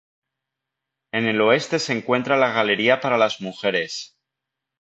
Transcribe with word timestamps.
En 1.11 1.27
el 1.27 1.39
oeste 1.41 1.77
se 1.77 1.93
encuentra 1.95 2.35
la 2.35 2.51
galería 2.51 3.01
para 3.01 3.19
las 3.19 3.39
mujeres. 3.39 4.17